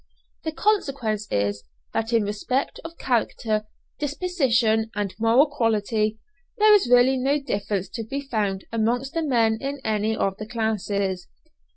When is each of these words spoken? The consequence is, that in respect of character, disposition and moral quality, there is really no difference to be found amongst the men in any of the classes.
The 0.43 0.51
consequence 0.51 1.27
is, 1.29 1.63
that 1.93 2.11
in 2.11 2.23
respect 2.23 2.79
of 2.83 2.97
character, 2.97 3.67
disposition 3.99 4.89
and 4.95 5.13
moral 5.19 5.45
quality, 5.45 6.17
there 6.57 6.73
is 6.73 6.89
really 6.89 7.17
no 7.17 7.39
difference 7.39 7.87
to 7.89 8.03
be 8.03 8.21
found 8.21 8.65
amongst 8.71 9.13
the 9.13 9.21
men 9.21 9.59
in 9.61 9.79
any 9.85 10.17
of 10.17 10.37
the 10.37 10.47
classes. 10.47 11.27